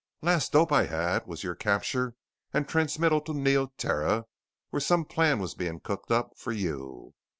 [0.23, 2.15] Last dope I had was your capture
[2.51, 4.25] and transmittal to Neoterra
[4.71, 7.13] where some plan was being cooked up for you.